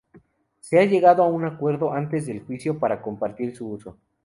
Se 0.61 0.79
ha 0.79 0.85
llegado 0.85 1.21
a 1.21 1.27
un 1.27 1.45
acuerdo 1.45 1.93
antes 1.93 2.25
del 2.25 2.41
juicio 2.43 2.79
para 2.79 3.03
compartir 3.03 3.55
su 3.55 3.69
uso. 3.69 3.97